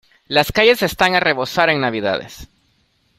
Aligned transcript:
Las 0.25 0.51
calles 0.51 0.81
están 0.81 1.13
a 1.13 1.19
rebosar 1.19 1.69
en 1.69 1.79
navidades. 1.79 2.49